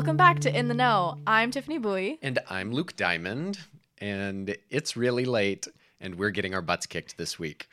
Welcome 0.00 0.16
back 0.16 0.40
to 0.40 0.58
In 0.58 0.68
the 0.68 0.72
Know. 0.72 1.18
I'm 1.26 1.50
Tiffany 1.50 1.76
Bui. 1.76 2.18
And 2.22 2.38
I'm 2.48 2.72
Luke 2.72 2.96
Diamond, 2.96 3.58
and 3.98 4.56
it's 4.70 4.96
really 4.96 5.26
late, 5.26 5.68
and 6.00 6.14
we're 6.14 6.30
getting 6.30 6.54
our 6.54 6.62
butts 6.62 6.86
kicked 6.86 7.18
this 7.18 7.38
week. 7.38 7.68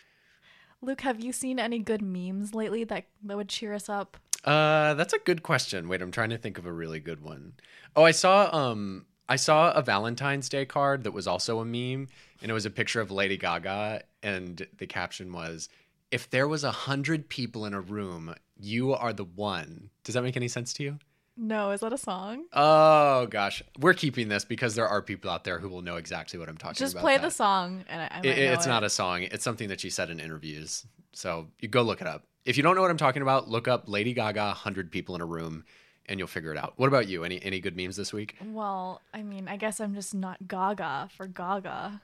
Luke, 0.82 1.00
have 1.02 1.22
you 1.22 1.32
seen 1.32 1.58
any 1.58 1.80
good 1.80 2.02
memes 2.02 2.54
lately 2.54 2.84
that, 2.84 3.06
that 3.24 3.38
would 3.38 3.48
cheer 3.48 3.74
us 3.74 3.88
up? 3.88 4.18
Uh, 4.44 4.94
that's 4.96 5.14
a 5.14 5.20
good 5.20 5.42
question. 5.42 5.88
Wait, 5.88 6.02
I'm 6.02 6.12
trying 6.12 6.32
to 6.32 6.38
think 6.38 6.58
of 6.58 6.66
a 6.66 6.72
really 6.72 7.00
good 7.00 7.22
one. 7.22 7.54
Oh, 7.96 8.04
I 8.04 8.12
saw 8.12 8.54
um 8.54 9.06
I 9.30 9.38
saw 9.38 9.72
a 9.72 9.82
Valentine's 9.82 10.50
Day 10.50 10.66
card 10.66 11.06
that 11.06 11.14
was 11.14 11.28
also 11.28 11.62
a 11.62 11.66
meme, 11.66 12.10
and 12.42 12.52
it 12.52 12.54
was 12.54 12.66
a 12.66 12.70
picture 12.70 13.00
of 13.00 13.10
Lady 13.10 13.38
Gaga, 13.38 14.02
and 14.22 14.68
the 14.80 14.86
caption 14.86 15.32
was, 15.32 15.70
"If 16.12 16.30
there 16.30 16.50
was 16.50 16.66
a 16.66 16.72
hundred 16.72 17.30
people 17.30 17.64
in 17.66 17.74
a 17.74 17.80
room, 17.80 18.36
you 18.60 18.92
are 18.92 19.14
the 19.14 19.24
one." 19.24 19.92
Does 20.04 20.16
that 20.16 20.24
make 20.24 20.36
any 20.36 20.50
sense 20.50 20.74
to 20.74 20.84
you? 20.84 21.00
No, 21.38 21.70
is 21.72 21.82
that 21.82 21.94
a 21.94 21.98
song? 21.98 22.46
Oh 22.54 23.28
gosh, 23.28 23.62
we're 23.80 23.94
keeping 23.94 24.28
this 24.28 24.44
because 24.44 24.74
there 24.76 24.88
are 24.88 25.02
people 25.02 25.30
out 25.30 25.44
there 25.44 25.60
who 25.60 25.70
will 25.70 25.84
know 25.84 25.98
exactly 25.98 26.40
what 26.40 26.50
I'm 26.50 26.58
talking 26.58 26.74
Just 26.76 26.94
about. 26.94 27.00
Just 27.02 27.04
play 27.04 27.16
that. 27.18 27.22
the 27.22 27.30
song, 27.32 27.86
and 27.88 28.02
I, 28.02 28.08
I 28.12 28.20
It- 28.22 28.38
it's 28.40 28.66
it. 28.66 28.70
not 28.70 28.84
a 28.84 28.90
song. 28.90 29.24
It's 29.24 29.44
something 29.44 29.70
that 29.70 29.80
she 29.80 29.90
said 29.92 30.10
in 30.10 30.20
interviews. 30.20 30.86
So 31.14 31.48
you 31.60 31.68
go 31.68 31.84
look 31.84 32.02
it 32.02 32.08
up. 32.08 32.24
If 32.46 32.58
you 32.58 32.64
don't 32.64 32.76
know 32.76 32.82
what 32.82 32.90
I'm 32.92 32.98
talking 32.98 33.22
about, 33.22 33.48
look 33.50 33.68
up 33.68 33.84
Lady 33.88 34.14
Gaga, 34.14 34.54
hundred 34.54 34.92
people 34.92 35.14
in 35.16 35.22
a 35.22 35.26
room, 35.26 35.64
and 36.08 36.18
you'll 36.20 36.28
figure 36.28 36.52
it 36.52 36.58
out. 36.58 36.74
What 36.78 36.88
about 36.88 37.08
you? 37.08 37.24
Any 37.24 37.42
any 37.44 37.60
good 37.60 37.76
memes 37.78 37.98
this 37.98 38.12
week? 38.14 38.36
Well, 38.44 39.02
I 39.14 39.22
mean, 39.22 39.48
I 39.48 39.58
guess 39.58 39.80
I'm 39.80 39.94
just 39.94 40.16
not 40.16 40.48
Gaga 40.48 41.10
for 41.16 41.28
Gaga. 41.28 42.02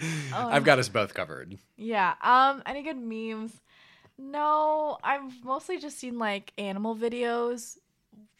Oh, 0.00 0.06
I've 0.34 0.64
got 0.64 0.78
us 0.78 0.88
both 0.88 1.12
covered. 1.14 1.58
Yeah. 1.76 2.14
Um. 2.22 2.62
Any 2.64 2.82
good 2.82 2.96
memes? 2.98 3.60
No, 4.18 4.96
I've 5.04 5.44
mostly 5.44 5.78
just 5.78 5.98
seen 5.98 6.18
like 6.18 6.52
animal 6.56 6.96
videos, 6.96 7.76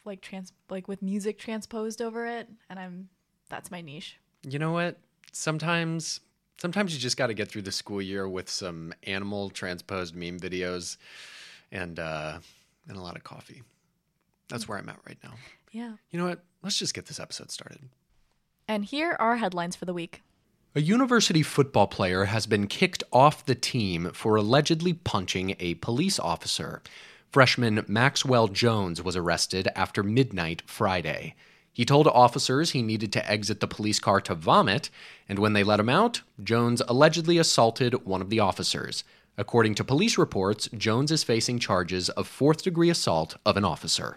like 0.07 0.21
trans, 0.21 0.53
like 0.71 0.89
with 0.89 1.03
music 1.03 1.39
transposed 1.39 2.01
over 2.01 2.27
it, 2.27 2.49
and 2.71 2.79
I'm 2.79 3.09
that's 3.49 3.71
my 3.71 3.81
niche. 3.81 4.19
You 4.49 4.59
know 4.59 4.73
what? 4.73 4.99
Sometimes 5.33 6.21
sometimes 6.59 6.95
you 6.95 7.01
just 7.01 7.17
got 7.17 7.27
to 7.29 7.35
get 7.35 7.49
through 7.49 7.63
the 7.63 7.73
school 7.73 8.01
year 8.01 8.29
with 8.29 8.49
some 8.49 8.95
animal 9.05 9.51
transposed 9.51 10.15
meme 10.15 10.39
videos, 10.39 10.97
and 11.73 11.99
uh, 11.99 12.39
and 12.89 12.97
a 12.97 13.01
lot 13.01 13.17
of 13.17 13.25
coffee. 13.25 13.63
That's 14.49 14.69
where 14.69 14.79
I'm 14.79 14.89
at 14.89 14.99
right 15.07 15.19
now. 15.25 15.35
Yeah. 15.73 15.93
You 16.11 16.19
know 16.19 16.27
what? 16.27 16.45
Let's 16.63 16.79
just 16.79 16.95
get 16.95 17.07
this 17.07 17.21
episode 17.21 17.51
started. 17.51 17.81
And 18.69 18.85
here 18.85 19.17
are 19.19 19.37
headlines 19.37 19.77
for 19.77 19.85
the 19.85 19.93
week. 19.93 20.23
A 20.75 20.81
university 20.81 21.43
football 21.43 21.87
player 21.87 22.27
has 22.27 22.47
been 22.47 22.67
kicked 22.67 23.03
off 23.13 23.47
the 23.47 23.55
team 23.55 24.11
for 24.13 24.37
allegedly 24.37 24.93
punching 24.93 25.57
a 25.59 25.75
police 25.77 26.19
officer. 26.19 26.83
Freshman 27.37 27.85
Maxwell 27.87 28.49
Jones 28.49 29.03
was 29.03 29.15
arrested 29.15 29.69
after 29.77 30.03
midnight 30.03 30.63
Friday. 30.65 31.35
He 31.71 31.85
told 31.85 32.07
officers 32.07 32.71
he 32.71 32.81
needed 32.81 33.13
to 33.13 33.31
exit 33.31 33.61
the 33.61 33.69
police 33.69 34.01
car 34.01 34.23
to 34.23 34.35
vomit, 34.35 34.89
and 35.29 35.39
when 35.39 35.53
they 35.53 35.63
let 35.63 35.79
him 35.79 35.91
out, 35.91 36.23
Jones 36.43 36.81
allegedly 36.89 37.37
assaulted 37.37 38.07
one 38.07 38.23
of 38.23 38.31
the 38.31 38.41
officers. 38.41 39.05
According 39.37 39.75
to 39.75 39.85
police 39.85 40.17
reports, 40.17 40.71
Jones 40.75 41.13
is 41.13 41.25
facing 41.25 41.59
charges 41.59 42.09
of 42.09 42.27
fourth 42.27 42.63
degree 42.63 42.89
assault 42.89 43.37
of 43.45 43.59
an 43.59 43.67
officer. 43.67 44.17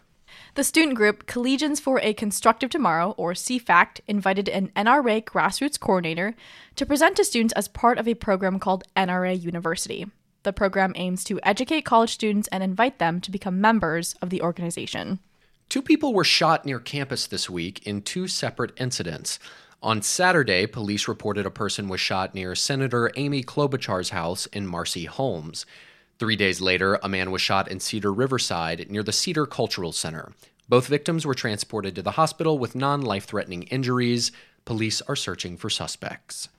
The 0.56 0.64
student 0.64 0.95
group 0.95 1.25
Collegians 1.25 1.81
for 1.81 2.00
a 2.00 2.14
Constructive 2.14 2.70
Tomorrow, 2.70 3.16
or 3.17 3.34
CFACT, 3.34 4.00
invited 4.08 4.47
an 4.47 4.72
NRA 4.78 5.22
grassroots 5.25 5.78
coordinator 5.78 6.36
to 6.78 6.86
present 6.86 7.18
to 7.18 7.25
students 7.25 7.53
as 7.56 7.68
part 7.68 7.97
of 7.97 8.07
a 8.07 8.13
program 8.13 8.59
called 8.59 8.86
NRA 8.96 9.38
University. 9.38 10.06
The 10.44 10.53
program 10.53 10.94
aims 10.95 11.23
to 11.25 11.39
educate 11.44 11.81
college 11.85 12.11
students 12.11 12.47
and 12.51 12.63
invite 12.63 13.00
them 13.00 13.19
to 13.22 13.31
become 13.31 13.59
members 13.59 14.16
of 14.22 14.29
the 14.29 14.41
organization. 14.41 15.19
Two 15.67 15.81
people 15.81 16.13
were 16.13 16.23
shot 16.23 16.66
near 16.66 16.79
campus 16.79 17.27
this 17.27 17.50
week 17.50 17.85
in 17.85 18.01
two 18.01 18.27
separate 18.27 18.72
incidents. 18.79 19.38
On 19.83 20.01
Saturday, 20.01 20.66
police 20.66 21.07
reported 21.07 21.45
a 21.45 21.51
person 21.51 21.88
was 21.88 22.01
shot 22.01 22.33
near 22.33 22.55
Senator 22.55 23.11
Amy 23.16 23.44
Klobuchar's 23.44 24.09
house 24.09 24.45
in 24.47 24.66
Marcy 24.66 25.05
Holmes. 25.05 25.66
Three 26.17 26.35
days 26.35 26.59
later, 26.59 27.00
a 27.01 27.07
man 27.07 27.31
was 27.31 27.41
shot 27.41 27.69
in 27.69 27.79
Cedar 27.79 28.11
Riverside 28.11 28.89
near 28.89 29.03
the 29.03 29.13
Cedar 29.13 29.45
Cultural 29.45 29.94
Center. 29.94 30.33
Both 30.67 30.88
victims 30.88 31.25
were 31.25 31.33
transported 31.33 31.95
to 31.95 32.01
the 32.01 32.11
hospital 32.11 32.59
with 32.59 32.75
non 32.75 33.01
life 33.01 33.25
threatening 33.25 33.63
injuries. 33.63 34.31
Police 34.66 35.01
are 35.03 35.16
searching 35.16 35.56
for 35.56 35.69
suspects. 35.69 36.50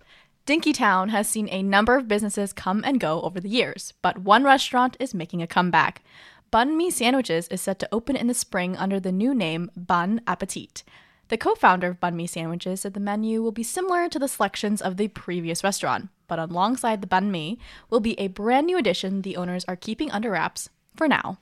Dinkytown 0.47 1.11
has 1.11 1.29
seen 1.29 1.49
a 1.51 1.63
number 1.63 1.97
of 1.97 2.09
businesses 2.09 2.53
come 2.53 2.83
and 2.85 2.99
go 2.99 3.21
over 3.23 3.41
the 3.41 3.49
years, 3.49 3.93
but 4.03 4.19
one 4.19 4.43
restaurant 4.43 4.97
is 4.99 5.15
making 5.15 5.43
a 5.43 5.47
comeback. 5.47 6.03
Bun 6.51 6.77
Me 6.77 6.91
Sandwiches 6.91 7.47
is 7.49 7.61
set 7.61 7.79
to 7.79 7.89
open 7.93 8.17
in 8.17 8.27
the 8.27 8.35
spring 8.35 8.77
under 8.77 8.99
the 8.99 9.13
new 9.13 9.35
name 9.35 9.71
Bun 9.77 10.21
Appetit. 10.27 10.83
The 11.29 11.39
co 11.39 11.55
founder 11.55 11.89
of 11.89 12.01
Bun 12.01 12.17
Me 12.17 12.27
Sandwiches 12.27 12.81
said 12.81 12.95
the 12.95 13.01
menu 13.01 13.41
will 13.41 13.53
be 13.53 13.63
similar 13.63 14.09
to 14.09 14.19
the 14.19 14.27
selections 14.27 14.83
of 14.83 14.97
the 14.97 15.07
previous 15.07 15.63
restaurant, 15.63 16.09
but 16.27 16.41
alongside 16.41 17.03
the 17.03 17.07
Bun 17.07 17.31
Me 17.31 17.59
will 17.89 18.01
be 18.01 18.19
a 18.19 18.27
brand 18.27 18.67
new 18.67 18.77
addition 18.77 19.23
the 19.23 19.37
owners 19.37 19.65
are 19.67 19.77
keeping 19.77 20.11
under 20.11 20.33
wraps 20.33 20.71
for 20.97 21.07
now. 21.07 21.39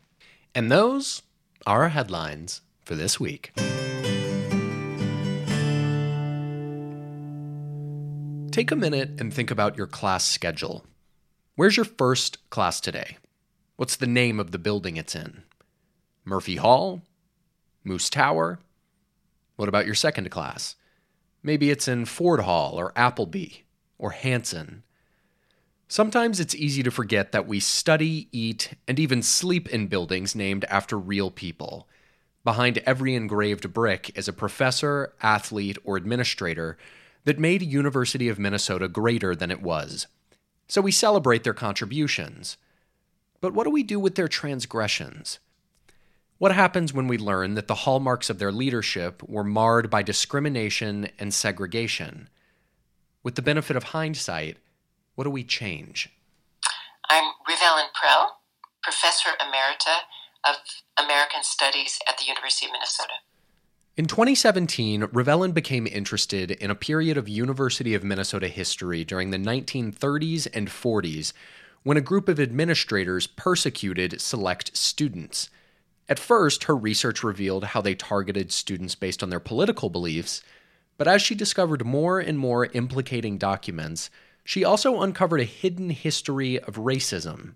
And 0.54 0.70
those 0.70 1.22
are 1.66 1.84
our 1.84 1.88
headlines 1.88 2.60
for 2.84 2.94
this 2.94 3.18
week. 3.18 3.52
Take 8.50 8.70
a 8.70 8.76
minute 8.76 9.20
and 9.20 9.32
think 9.32 9.50
about 9.50 9.76
your 9.76 9.86
class 9.86 10.24
schedule. 10.24 10.86
Where's 11.54 11.76
your 11.76 11.84
first 11.84 12.48
class 12.50 12.80
today? 12.80 13.18
What's 13.76 13.96
the 13.96 14.06
name 14.06 14.40
of 14.40 14.52
the 14.52 14.58
building 14.58 14.96
it's 14.96 15.14
in? 15.14 15.42
Murphy 16.24 16.56
Hall? 16.56 17.02
Moos 17.84 18.08
Tower? 18.08 18.58
What 19.56 19.68
about 19.68 19.86
your 19.86 19.94
second 19.94 20.30
class? 20.30 20.76
Maybe 21.42 21.70
it's 21.70 21.88
in 21.88 22.04
Ford 22.04 22.40
Hall 22.40 22.78
or 22.78 22.92
Appleby 22.96 23.64
or 23.98 24.10
Hanson. 24.10 24.82
Sometimes 25.86 26.40
it's 26.40 26.54
easy 26.54 26.82
to 26.82 26.90
forget 26.90 27.32
that 27.32 27.46
we 27.46 27.60
study, 27.60 28.28
eat, 28.32 28.74
and 28.86 28.98
even 28.98 29.22
sleep 29.22 29.68
in 29.68 29.88
buildings 29.88 30.34
named 30.34 30.64
after 30.66 30.98
real 30.98 31.30
people. 31.30 31.88
Behind 32.44 32.78
every 32.78 33.14
engraved 33.14 33.72
brick 33.72 34.16
is 34.16 34.26
a 34.26 34.32
professor, 34.32 35.12
athlete, 35.22 35.76
or 35.84 35.96
administrator 35.96 36.78
that 37.28 37.38
made 37.38 37.60
University 37.60 38.30
of 38.30 38.38
Minnesota 38.38 38.88
greater 38.88 39.36
than 39.36 39.50
it 39.50 39.60
was. 39.60 40.06
So 40.66 40.80
we 40.80 40.90
celebrate 40.90 41.44
their 41.44 41.52
contributions. 41.52 42.56
But 43.42 43.52
what 43.52 43.64
do 43.64 43.70
we 43.70 43.82
do 43.82 44.00
with 44.00 44.14
their 44.14 44.28
transgressions? 44.28 45.38
What 46.38 46.54
happens 46.54 46.94
when 46.94 47.06
we 47.06 47.18
learn 47.18 47.52
that 47.52 47.68
the 47.68 47.84
hallmarks 47.84 48.30
of 48.30 48.38
their 48.38 48.50
leadership 48.50 49.22
were 49.22 49.44
marred 49.44 49.90
by 49.90 50.02
discrimination 50.02 51.10
and 51.18 51.34
segregation? 51.34 52.30
With 53.22 53.34
the 53.34 53.42
benefit 53.42 53.76
of 53.76 53.92
hindsight, 53.92 54.56
what 55.14 55.24
do 55.24 55.30
we 55.30 55.44
change? 55.44 56.08
I'm 57.10 57.32
Riv-Ellen 57.46 57.90
Prell, 57.92 58.38
Professor 58.82 59.36
Emerita 59.38 59.98
of 60.48 60.56
American 60.96 61.42
Studies 61.42 61.98
at 62.08 62.16
the 62.16 62.24
University 62.24 62.64
of 62.64 62.72
Minnesota. 62.72 63.20
In 63.98 64.06
2017, 64.06 65.08
Riv-Ellen 65.12 65.50
became 65.50 65.88
interested 65.88 66.52
in 66.52 66.70
a 66.70 66.76
period 66.76 67.16
of 67.16 67.28
University 67.28 67.94
of 67.94 68.04
Minnesota 68.04 68.46
history 68.46 69.04
during 69.04 69.32
the 69.32 69.38
1930s 69.38 70.46
and 70.54 70.68
40s 70.68 71.32
when 71.82 71.96
a 71.96 72.00
group 72.00 72.28
of 72.28 72.38
administrators 72.38 73.26
persecuted 73.26 74.20
select 74.20 74.76
students. 74.76 75.50
At 76.08 76.20
first, 76.20 76.62
her 76.64 76.76
research 76.76 77.24
revealed 77.24 77.64
how 77.64 77.80
they 77.80 77.96
targeted 77.96 78.52
students 78.52 78.94
based 78.94 79.20
on 79.20 79.30
their 79.30 79.40
political 79.40 79.90
beliefs, 79.90 80.42
but 80.96 81.08
as 81.08 81.20
she 81.20 81.34
discovered 81.34 81.84
more 81.84 82.20
and 82.20 82.38
more 82.38 82.66
implicating 82.66 83.36
documents, 83.36 84.10
she 84.44 84.62
also 84.62 85.02
uncovered 85.02 85.40
a 85.40 85.44
hidden 85.44 85.90
history 85.90 86.60
of 86.60 86.76
racism. 86.76 87.54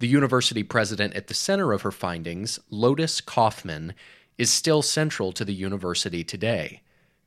The 0.00 0.08
university 0.08 0.64
president 0.64 1.14
at 1.14 1.28
the 1.28 1.34
center 1.34 1.72
of 1.72 1.82
her 1.82 1.92
findings, 1.92 2.58
Lotus 2.68 3.20
Coffman, 3.20 3.94
is 4.38 4.50
still 4.50 4.82
central 4.82 5.32
to 5.32 5.44
the 5.44 5.52
university 5.52 6.24
today. 6.24 6.80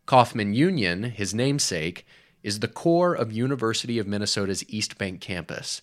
Coffman 0.07 0.53
Union, 0.53 1.03
his 1.03 1.33
namesake, 1.33 2.05
is 2.41 2.59
the 2.59 2.67
core 2.67 3.13
of 3.13 3.31
University 3.31 3.99
of 3.99 4.07
Minnesota's 4.07 4.63
East 4.67 4.97
Bank 4.97 5.21
campus. 5.21 5.81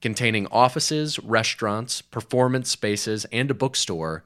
Containing 0.00 0.46
offices, 0.48 1.18
restaurants, 1.18 2.00
performance 2.02 2.70
spaces, 2.70 3.26
and 3.32 3.50
a 3.50 3.54
bookstore, 3.54 4.22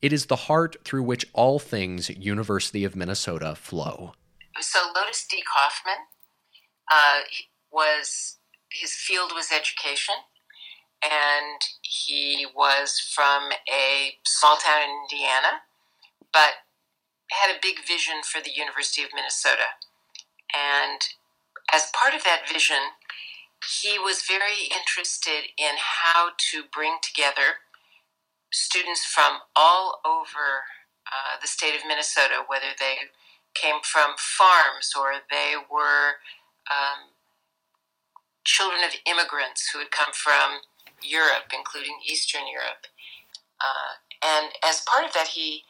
it 0.00 0.12
is 0.12 0.26
the 0.26 0.36
heart 0.36 0.76
through 0.84 1.02
which 1.02 1.26
all 1.32 1.58
things 1.58 2.10
University 2.10 2.84
of 2.84 2.94
Minnesota 2.94 3.56
flow. 3.56 4.12
So 4.60 4.78
Lotus 4.94 5.26
D. 5.28 5.42
Coffman 5.42 5.98
uh, 6.92 7.20
was 7.72 8.36
his 8.70 8.94
field 8.94 9.32
was 9.34 9.50
education, 9.50 10.14
and 11.02 11.60
he 11.82 12.46
was 12.54 13.00
from 13.12 13.50
a 13.68 14.12
small 14.24 14.56
town 14.56 14.82
in 14.82 14.90
Indiana, 15.10 15.62
but 16.32 16.66
had 17.30 17.50
a 17.50 17.60
big 17.60 17.86
vision 17.86 18.22
for 18.22 18.40
the 18.40 18.54
University 18.54 19.02
of 19.02 19.10
Minnesota. 19.14 19.76
And 20.54 21.02
as 21.72 21.90
part 21.94 22.14
of 22.14 22.22
that 22.24 22.48
vision, 22.50 22.94
he 23.82 23.98
was 23.98 24.22
very 24.22 24.70
interested 24.70 25.50
in 25.58 25.74
how 25.78 26.30
to 26.52 26.62
bring 26.72 26.98
together 27.02 27.66
students 28.52 29.04
from 29.04 29.40
all 29.56 30.00
over 30.06 30.70
uh, 31.10 31.40
the 31.40 31.48
state 31.48 31.74
of 31.74 31.86
Minnesota, 31.86 32.44
whether 32.46 32.74
they 32.78 33.10
came 33.54 33.80
from 33.82 34.14
farms 34.16 34.92
or 34.96 35.14
they 35.30 35.54
were 35.70 36.20
um, 36.70 37.10
children 38.44 38.80
of 38.84 38.94
immigrants 39.06 39.70
who 39.70 39.78
had 39.80 39.90
come 39.90 40.12
from 40.12 40.60
Europe, 41.02 41.50
including 41.54 41.98
Eastern 42.06 42.46
Europe. 42.46 42.86
Uh, 43.60 43.98
and 44.22 44.52
as 44.64 44.82
part 44.82 45.04
of 45.04 45.12
that, 45.14 45.28
he 45.28 45.64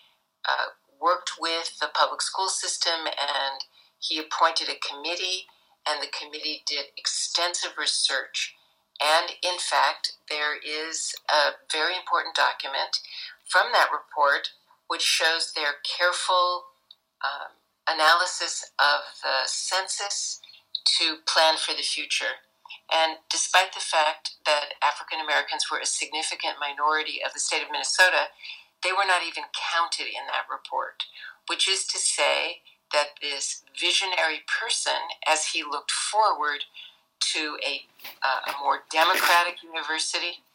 uh, 0.49 0.75
worked 1.01 1.33
with 1.39 1.79
the 1.81 1.89
public 1.95 2.23
school 2.23 2.49
system 2.49 3.07
and 3.07 3.65
he 3.99 4.19
appointed 4.19 4.69
a 4.69 4.79
committee, 4.79 5.47
and 5.89 6.03
the 6.03 6.13
committee 6.13 6.63
did 6.67 6.87
extensive 6.97 7.79
research. 7.79 8.55
And 9.01 9.33
in 9.43 9.59
fact, 9.59 10.13
there 10.29 10.57
is 10.57 11.15
a 11.29 11.59
very 11.71 11.97
important 11.97 12.35
document 12.35 13.01
from 13.47 13.67
that 13.73 13.89
report 13.93 14.51
which 14.89 15.03
shows 15.03 15.53
their 15.53 15.83
careful 15.85 16.65
um, 17.21 17.59
analysis 17.89 18.71
of 18.79 19.01
the 19.23 19.47
census 19.47 20.41
to 20.99 21.17
plan 21.27 21.57
for 21.57 21.75
the 21.75 21.83
future. 21.83 22.41
And 22.93 23.19
despite 23.31 23.75
the 23.75 23.81
fact 23.81 24.37
that 24.47 24.79
African 24.83 25.19
Americans 25.21 25.67
were 25.71 25.81
a 25.81 25.87
significant 25.87 26.55
minority 26.61 27.21
of 27.25 27.33
the 27.33 27.41
state 27.41 27.63
of 27.63 27.71
Minnesota, 27.71 28.31
they 28.87 28.93
were 28.93 29.07
not 29.07 29.27
even 29.27 29.43
counted 29.51 30.07
in 30.07 30.31
that 30.31 30.47
report, 30.47 31.03
which 31.51 31.67
is 31.67 31.85
to 31.87 31.99
say 31.99 32.63
that 32.93 33.19
this 33.21 33.65
visionary 33.75 34.47
person, 34.47 35.11
as 35.27 35.51
he 35.51 35.65
looked 35.65 35.91
forward 35.91 36.63
to 37.35 37.59
a, 37.67 37.83
uh, 38.23 38.55
a 38.55 38.63
more 38.63 38.87
democratic 38.93 39.59
university, 39.67 40.47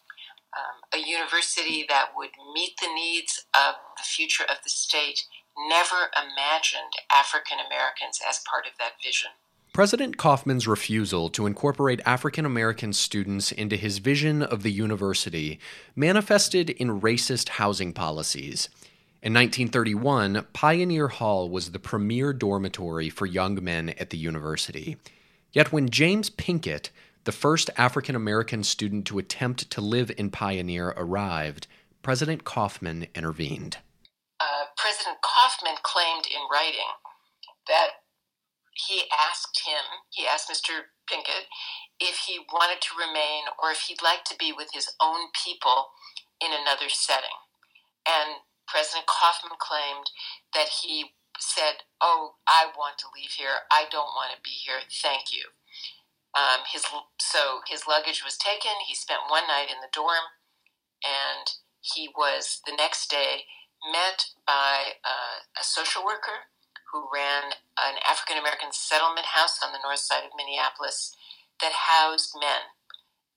um, 0.56 0.80
a 0.96 1.04
university 1.04 1.84
that 1.90 2.16
would 2.16 2.32
meet 2.54 2.80
the 2.80 2.88
needs 2.88 3.44
of 3.52 3.76
the 3.98 4.04
future 4.04 4.44
of 4.48 4.64
the 4.64 4.70
state, 4.70 5.28
never 5.68 6.08
imagined 6.16 6.96
African 7.12 7.60
Americans 7.60 8.20
as 8.24 8.40
part 8.48 8.64
of 8.66 8.80
that 8.80 8.96
vision. 9.04 9.32
President 9.74 10.18
Coffman's 10.18 10.68
refusal 10.68 11.30
to 11.30 11.46
incorporate 11.46 12.02
African 12.06 12.46
American 12.46 12.92
students 12.92 13.54
into 13.54 13.78
his 13.78 14.00
vision 14.00 14.44
of 14.44 14.64
the 14.64 14.72
university 14.72 15.62
manifested 15.96 16.70
in 16.72 17.00
racist 17.00 17.48
housing 17.48 17.94
policies. 17.94 18.68
In 19.22 19.34
1931, 19.34 20.46
Pioneer 20.52 21.08
Hall 21.08 21.50
was 21.50 21.72
the 21.72 21.80
premier 21.80 22.34
dormitory 22.34 23.10
for 23.10 23.26
young 23.26 23.64
men 23.64 23.90
at 23.92 24.10
the 24.10 24.18
university. 24.18 24.98
Yet 25.54 25.72
when 25.72 25.90
James 25.90 26.30
Pinkett, 26.30 26.90
the 27.24 27.32
first 27.32 27.70
African 27.78 28.16
American 28.16 28.66
student 28.66 29.08
to 29.08 29.20
attempt 29.20 29.72
to 29.72 29.80
live 29.80 30.12
in 30.18 30.32
Pioneer, 30.32 30.90
arrived, 30.98 31.68
President 32.02 32.44
Coffman 32.44 33.08
intervened. 33.16 33.78
Uh, 34.38 34.66
President 34.76 35.20
Coffman 35.22 35.76
claimed 35.82 36.26
in 36.26 36.42
writing 36.52 36.92
that 37.70 38.01
he 38.74 39.04
asked 39.12 39.64
him, 39.68 40.06
he 40.10 40.26
asked 40.28 40.50
Mr. 40.50 40.92
Pinkett, 41.10 41.48
if 42.00 42.26
he 42.28 42.40
wanted 42.52 42.82
to 42.82 42.98
remain 42.98 43.52
or 43.62 43.72
if 43.72 43.88
he'd 43.88 44.02
like 44.02 44.24
to 44.26 44.36
be 44.40 44.52
with 44.52 44.70
his 44.74 44.90
own 45.02 45.30
people 45.36 45.92
in 46.40 46.52
another 46.52 46.90
setting. 46.90 47.38
And 48.08 48.42
President 48.68 49.06
Coffman 49.06 49.60
claimed 49.60 50.10
that 50.54 50.82
he 50.82 51.14
said, 51.40 51.84
Oh, 52.00 52.36
I 52.48 52.72
want 52.78 52.98
to 53.00 53.12
leave 53.14 53.32
here. 53.38 53.68
I 53.72 53.86
don't 53.92 54.16
want 54.16 54.34
to 54.34 54.42
be 54.42 54.56
here. 54.56 54.82
Thank 54.90 55.34
you. 55.34 55.52
Um, 56.32 56.64
his 56.72 56.86
so 57.20 57.60
his 57.68 57.84
luggage 57.88 58.24
was 58.24 58.38
taken. 58.38 58.72
He 58.88 58.96
spent 58.96 59.28
one 59.28 59.48
night 59.48 59.68
in 59.68 59.82
the 59.84 59.92
dorm, 59.92 60.32
and 61.04 61.52
he 61.82 62.08
was 62.16 62.62
the 62.66 62.72
next 62.72 63.12
day 63.12 63.44
met 63.92 64.32
by 64.48 64.96
uh, 65.04 65.44
a 65.60 65.64
social 65.64 66.06
worker 66.06 66.48
who 66.92 67.08
ran 67.14 67.54
an 67.80 67.96
African 68.08 68.38
American 68.38 68.72
settlement 68.72 69.28
house 69.36 69.60
on 69.64 69.72
the 69.74 69.84
north 69.84 70.00
side 70.00 70.26
of 70.26 70.32
Minneapolis 70.38 71.16
that 71.62 71.74
housed 71.90 72.36
men, 72.40 72.74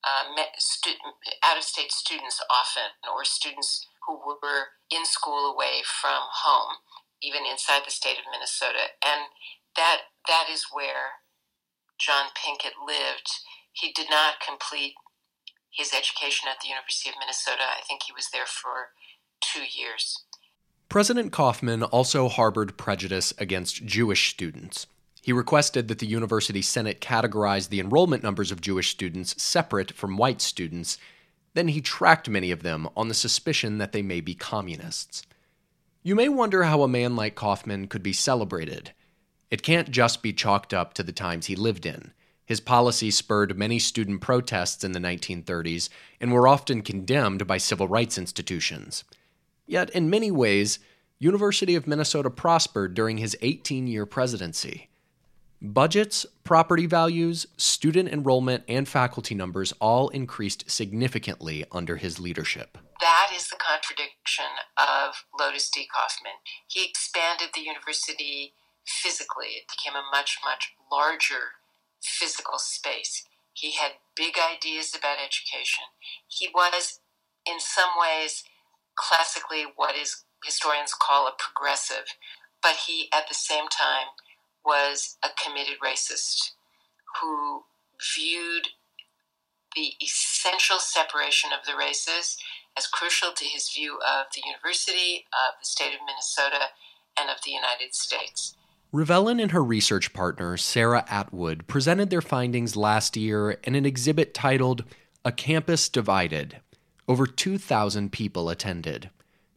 uh, 0.04 0.24
stu- 0.58 1.00
out 1.44 1.58
of 1.58 1.64
state 1.64 1.92
students 1.92 2.42
often, 2.50 2.92
or 3.12 3.24
students 3.24 3.86
who 4.06 4.18
were 4.18 4.74
in 4.90 5.04
school 5.06 5.50
away 5.52 5.82
from 5.84 6.28
home, 6.44 6.78
even 7.22 7.46
inside 7.46 7.82
the 7.86 7.90
state 7.92 8.18
of 8.18 8.30
Minnesota. 8.30 8.94
And 9.04 9.32
that 9.76 10.12
that 10.28 10.46
is 10.50 10.68
where 10.72 11.24
John 11.98 12.30
Pinkett 12.34 12.74
lived. 12.84 13.30
He 13.72 13.92
did 13.92 14.10
not 14.10 14.40
complete 14.40 14.94
his 15.72 15.92
education 15.94 16.48
at 16.50 16.60
the 16.62 16.68
University 16.68 17.10
of 17.10 17.16
Minnesota. 17.18 17.64
I 17.66 17.82
think 17.86 18.04
he 18.04 18.12
was 18.14 18.30
there 18.32 18.46
for 18.46 18.94
two 19.42 19.64
years. 19.66 20.24
President 20.88 21.32
Coffman 21.32 21.82
also 21.82 22.28
harbored 22.28 22.76
prejudice 22.76 23.32
against 23.38 23.84
Jewish 23.84 24.30
students. 24.30 24.86
He 25.22 25.32
requested 25.32 25.88
that 25.88 25.98
the 25.98 26.06
University 26.06 26.62
Senate 26.62 27.00
categorize 27.00 27.68
the 27.68 27.80
enrollment 27.80 28.22
numbers 28.22 28.52
of 28.52 28.60
Jewish 28.60 28.90
students 28.90 29.42
separate 29.42 29.92
from 29.92 30.16
white 30.16 30.40
students. 30.40 30.98
Then 31.54 31.68
he 31.68 31.80
tracked 31.80 32.28
many 32.28 32.50
of 32.50 32.62
them 32.62 32.88
on 32.96 33.08
the 33.08 33.14
suspicion 33.14 33.78
that 33.78 33.92
they 33.92 34.02
may 34.02 34.20
be 34.20 34.34
communists. 34.34 35.22
You 36.02 36.14
may 36.14 36.28
wonder 36.28 36.64
how 36.64 36.82
a 36.82 36.88
man 36.88 37.16
like 37.16 37.34
Coffman 37.34 37.88
could 37.88 38.02
be 38.02 38.12
celebrated. 38.12 38.92
It 39.50 39.62
can't 39.62 39.90
just 39.90 40.22
be 40.22 40.34
chalked 40.34 40.74
up 40.74 40.92
to 40.94 41.02
the 41.02 41.12
times 41.12 41.46
he 41.46 41.56
lived 41.56 41.86
in. 41.86 42.12
His 42.44 42.60
policies 42.60 43.16
spurred 43.16 43.56
many 43.56 43.78
student 43.78 44.20
protests 44.20 44.84
in 44.84 44.92
the 44.92 45.00
1930s 45.00 45.88
and 46.20 46.30
were 46.30 46.46
often 46.46 46.82
condemned 46.82 47.46
by 47.46 47.56
civil 47.56 47.88
rights 47.88 48.18
institutions. 48.18 49.04
Yet, 49.66 49.90
in 49.90 50.10
many 50.10 50.30
ways, 50.30 50.78
University 51.18 51.74
of 51.74 51.86
Minnesota 51.86 52.30
prospered 52.30 52.94
during 52.94 53.18
his 53.18 53.36
18-year 53.42 54.06
presidency. 54.06 54.88
Budgets, 55.62 56.26
property 56.44 56.84
values, 56.84 57.46
student 57.56 58.10
enrollment, 58.10 58.64
and 58.68 58.86
faculty 58.86 59.34
numbers 59.34 59.72
all 59.80 60.10
increased 60.10 60.70
significantly 60.70 61.64
under 61.72 61.96
his 61.96 62.20
leadership. 62.20 62.76
That 63.00 63.30
is 63.34 63.48
the 63.48 63.56
contradiction 63.56 64.44
of 64.76 65.24
Lotus 65.38 65.70
D. 65.70 65.88
Coffman. 65.88 66.36
He 66.66 66.84
expanded 66.84 67.48
the 67.54 67.62
university 67.62 68.52
physically. 68.84 69.56
It 69.56 69.64
became 69.68 69.96
a 69.96 70.04
much, 70.12 70.38
much 70.44 70.74
larger 70.92 71.56
physical 72.02 72.58
space. 72.58 73.24
He 73.54 73.72
had 73.72 73.92
big 74.14 74.34
ideas 74.36 74.94
about 74.94 75.16
education. 75.24 75.84
He 76.28 76.48
was, 76.52 77.00
in 77.46 77.58
some 77.58 77.90
ways, 77.98 78.44
classically 78.96 79.64
what 79.76 79.96
is 79.96 80.24
historians 80.44 80.94
call 80.94 81.26
a 81.26 81.32
progressive, 81.38 82.04
but 82.62 82.76
he 82.86 83.08
at 83.12 83.28
the 83.28 83.34
same 83.34 83.68
time 83.68 84.08
was 84.64 85.16
a 85.22 85.28
committed 85.42 85.76
racist 85.84 86.52
who 87.20 87.64
viewed 88.14 88.68
the 89.76 89.92
essential 90.02 90.78
separation 90.78 91.50
of 91.52 91.66
the 91.66 91.76
races 91.76 92.36
as 92.76 92.86
crucial 92.86 93.32
to 93.32 93.44
his 93.44 93.70
view 93.70 93.98
of 93.98 94.26
the 94.34 94.42
university, 94.44 95.26
of 95.32 95.54
the 95.60 95.66
state 95.66 95.94
of 95.94 96.00
Minnesota, 96.06 96.70
and 97.18 97.30
of 97.30 97.36
the 97.44 97.50
United 97.50 97.94
States. 97.94 98.56
Riv-Ellen 98.92 99.40
and 99.40 99.50
her 99.50 99.62
research 99.62 100.12
partner, 100.12 100.56
Sarah 100.56 101.04
Atwood, 101.08 101.66
presented 101.66 102.10
their 102.10 102.22
findings 102.22 102.76
last 102.76 103.16
year 103.16 103.52
in 103.64 103.74
an 103.74 103.84
exhibit 103.84 104.34
titled 104.34 104.84
A 105.24 105.32
Campus 105.32 105.88
Divided. 105.88 106.60
Over 107.06 107.26
2,000 107.26 108.12
people 108.12 108.48
attended. 108.48 109.10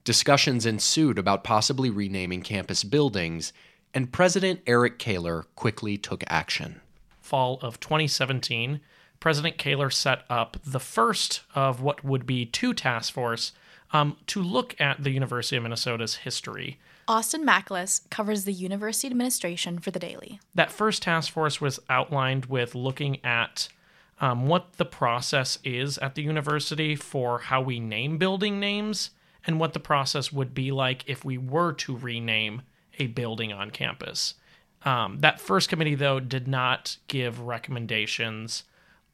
Discussions 0.04 0.66
ensued 0.66 1.18
about 1.18 1.44
possibly 1.44 1.90
renaming 1.90 2.42
campus 2.42 2.84
buildings, 2.84 3.54
and 3.94 4.12
President 4.12 4.62
Eric 4.68 5.00
Kaler 5.00 5.46
quickly 5.56 5.98
took 5.98 6.24
action. 6.28 6.82
Fall 7.22 7.60
of 7.62 7.80
2017, 7.80 8.80
President 9.20 9.58
Kaler 9.58 9.90
set 9.90 10.24
up 10.30 10.58
the 10.66 10.80
first 10.80 11.42
of 11.56 11.82
what 11.82 12.04
would 12.04 12.26
be 12.26 12.46
two 12.46 12.74
task 12.74 13.14
force 13.14 13.52
um, 13.92 14.18
to 14.28 14.42
look 14.42 14.80
at 14.80 15.04
the 15.04 15.12
University 15.12 15.58
of 15.58 15.64
Minnesota's 15.64 16.16
history. 16.18 16.80
Austin 17.08 17.46
Macklis 17.46 18.02
covers 18.10 18.44
the 18.44 18.54
university 18.54 19.08
administration 19.08 19.80
for 19.80 19.92
the 19.92 20.00
Daily. 20.00 20.40
That 20.56 20.72
first 20.72 21.04
task 21.04 21.32
force 21.32 21.62
was 21.62 21.80
outlined 21.90 22.48
with 22.48 22.76
looking 22.76 23.24
at 23.26 23.70
um, 24.20 24.48
what 24.48 24.74
the 24.74 24.86
process 24.86 25.60
is 25.64 25.98
at 26.00 26.16
the 26.16 26.24
university 26.24 26.96
for 26.96 27.40
how 27.40 27.62
we 27.62 27.80
name 27.80 28.18
building 28.18 28.60
names 28.60 29.12
and 29.46 29.60
what 29.60 29.74
the 29.74 29.80
process 29.80 30.32
would 30.32 30.54
be 30.54 30.72
like 30.72 31.04
if 31.08 31.24
we 31.24 31.38
were 31.38 31.72
to 31.72 31.96
rename 31.96 32.64
a 33.00 33.08
building 33.08 33.54
on 33.54 33.72
campus. 33.72 34.36
Um, 34.84 35.20
that 35.20 35.40
first 35.40 35.70
committee, 35.70 35.96
though, 35.96 36.20
did 36.20 36.48
not 36.48 36.98
give 37.08 37.42
recommendations 37.42 38.64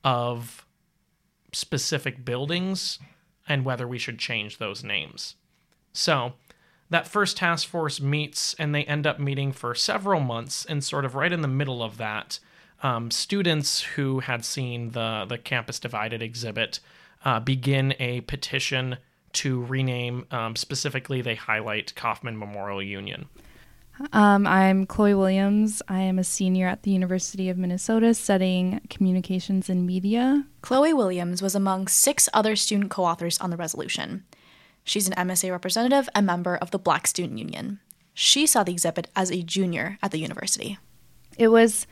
of 0.03 0.65
specific 1.51 2.25
buildings 2.25 2.99
and 3.47 3.65
whether 3.65 3.87
we 3.87 3.97
should 3.97 4.19
change 4.19 4.57
those 4.57 4.83
names. 4.83 5.35
So, 5.91 6.33
that 6.89 7.07
first 7.07 7.37
task 7.37 7.67
force 7.67 7.99
meets 7.99 8.53
and 8.55 8.73
they 8.73 8.83
end 8.83 9.07
up 9.07 9.19
meeting 9.19 9.51
for 9.51 9.73
several 9.73 10.19
months, 10.19 10.65
and 10.65 10.83
sort 10.83 11.05
of 11.05 11.15
right 11.15 11.31
in 11.31 11.41
the 11.41 11.47
middle 11.47 11.81
of 11.81 11.97
that, 11.97 12.39
um, 12.83 13.09
students 13.09 13.81
who 13.81 14.19
had 14.19 14.45
seen 14.45 14.91
the 14.91 15.25
the 15.27 15.37
campus 15.37 15.79
divided 15.79 16.21
exhibit 16.21 16.79
uh, 17.25 17.39
begin 17.39 17.95
a 17.99 18.21
petition 18.21 18.97
to 19.31 19.63
rename. 19.63 20.27
Um, 20.29 20.55
specifically, 20.55 21.21
they 21.21 21.35
highlight 21.35 21.93
Coffman 21.95 22.37
Memorial 22.37 22.83
Union. 22.83 23.27
Um, 24.11 24.45
I'm 24.47 24.85
Chloe 24.85 25.13
Williams. 25.13 25.81
I 25.87 26.01
am 26.01 26.17
a 26.17 26.23
senior 26.23 26.67
at 26.67 26.83
the 26.83 26.91
University 26.91 27.49
of 27.49 27.57
Minnesota 27.57 28.13
studying 28.13 28.81
communications 28.89 29.69
and 29.69 29.85
media. 29.85 30.45
Chloe 30.61 30.93
Williams 30.93 31.41
was 31.41 31.55
among 31.55 31.87
six 31.87 32.27
other 32.33 32.55
student 32.55 32.91
co 32.91 33.05
authors 33.05 33.39
on 33.39 33.49
the 33.49 33.57
resolution. 33.57 34.25
She's 34.83 35.07
an 35.07 35.13
MSA 35.13 35.51
representative 35.51 36.09
and 36.13 36.25
member 36.25 36.57
of 36.57 36.71
the 36.71 36.79
Black 36.79 37.07
Student 37.07 37.39
Union. 37.39 37.79
She 38.13 38.45
saw 38.45 38.63
the 38.63 38.73
exhibit 38.73 39.07
as 39.15 39.31
a 39.31 39.41
junior 39.41 39.97
at 40.03 40.11
the 40.11 40.19
university. 40.19 40.77
It 41.37 41.47
was 41.47 41.87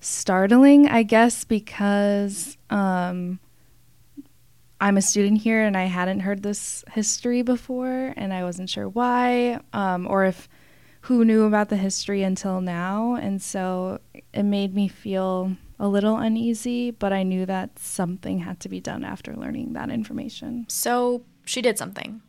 startling, 0.00 0.88
I 0.88 1.02
guess, 1.02 1.44
because 1.44 2.56
um, 2.70 3.40
I'm 4.80 4.96
a 4.96 5.02
student 5.02 5.40
here 5.40 5.62
and 5.64 5.76
I 5.76 5.84
hadn't 5.84 6.20
heard 6.20 6.42
this 6.42 6.84
history 6.92 7.42
before, 7.42 8.14
and 8.16 8.32
I 8.32 8.44
wasn't 8.44 8.70
sure 8.70 8.88
why 8.88 9.60
um, 9.72 10.06
or 10.08 10.24
if 10.24 10.48
who 11.02 11.24
knew 11.24 11.44
about 11.44 11.68
the 11.68 11.76
history 11.76 12.22
until 12.22 12.60
now. 12.60 13.14
And 13.14 13.40
so 13.40 14.00
it 14.32 14.42
made 14.42 14.74
me 14.74 14.88
feel 14.88 15.56
a 15.78 15.88
little 15.88 16.16
uneasy, 16.16 16.90
but 16.90 17.12
I 17.12 17.22
knew 17.22 17.46
that 17.46 17.78
something 17.78 18.40
had 18.40 18.60
to 18.60 18.68
be 18.68 18.80
done 18.80 19.04
after 19.04 19.34
learning 19.34 19.72
that 19.72 19.90
information. 19.90 20.66
So 20.68 21.22
she 21.44 21.62
did 21.62 21.78
something. 21.78 22.20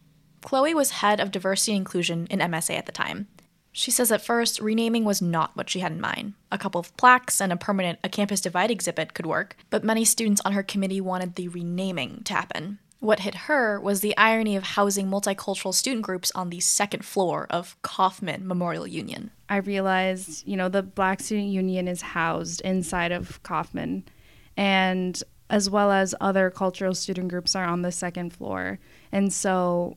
Chloe 0.41 0.73
was 0.73 0.91
head 0.91 1.19
of 1.19 1.31
diversity 1.31 1.73
and 1.73 1.81
inclusion 1.81 2.27
in 2.29 2.39
MSA 2.39 2.77
at 2.77 2.85
the 2.85 2.91
time. 2.91 3.27
She 3.71 3.91
says 3.91 4.11
at 4.11 4.25
first, 4.25 4.59
renaming 4.59 5.05
was 5.05 5.21
not 5.21 5.55
what 5.55 5.69
she 5.69 5.79
had 5.79 5.91
in 5.91 6.01
mind. 6.01 6.33
A 6.51 6.57
couple 6.57 6.79
of 6.79 6.95
plaques 6.97 7.39
and 7.39 7.53
a 7.53 7.57
permanent 7.57 7.99
A 8.03 8.09
Campus 8.09 8.41
Divide 8.41 8.71
exhibit 8.71 9.13
could 9.13 9.25
work, 9.25 9.55
but 9.69 9.83
many 9.83 10.03
students 10.05 10.41
on 10.43 10.53
her 10.53 10.63
committee 10.63 11.01
wanted 11.01 11.35
the 11.35 11.47
renaming 11.47 12.23
to 12.23 12.33
happen. 12.33 12.79
What 12.99 13.21
hit 13.21 13.35
her 13.35 13.79
was 13.79 14.01
the 14.01 14.17
irony 14.17 14.57
of 14.57 14.63
housing 14.63 15.07
multicultural 15.07 15.73
student 15.73 16.01
groups 16.01 16.31
on 16.35 16.49
the 16.49 16.59
second 16.59 17.05
floor 17.05 17.47
of 17.49 17.81
Coffman 17.81 18.45
Memorial 18.45 18.85
Union. 18.85 19.31
I 19.47 19.57
realized, 19.57 20.45
you 20.45 20.57
know, 20.57 20.67
the 20.67 20.83
Black 20.83 21.21
Student 21.21 21.47
Union 21.47 21.87
is 21.87 22.01
housed 22.01 22.59
inside 22.61 23.13
of 23.13 23.41
Coffman, 23.43 24.03
and 24.57 25.21
as 25.49 25.69
well 25.69 25.91
as 25.91 26.13
other 26.19 26.49
cultural 26.49 26.93
student 26.93 27.29
groups 27.29 27.55
are 27.55 27.65
on 27.65 27.83
the 27.83 27.91
second 27.91 28.33
floor. 28.33 28.79
And 29.13 29.31
so 29.31 29.95